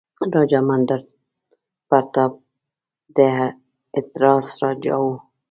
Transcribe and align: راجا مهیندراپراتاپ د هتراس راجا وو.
راجا 0.35 0.59
مهیندراپراتاپ 0.67 2.33
د 3.17 3.19
هتراس 3.95 4.47
راجا 4.63 4.95
وو. 5.03 5.15